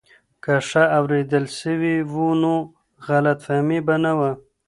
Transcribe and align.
که 0.43 0.53
ښه 0.67 0.83
اورېدل 0.97 1.45
سوي 1.59 1.95
و 2.11 2.13
نو 2.41 2.53
غلط 3.07 3.39
فهمي 3.45 3.79
به 3.87 3.95
نه 4.03 4.11
وه. 4.17 4.31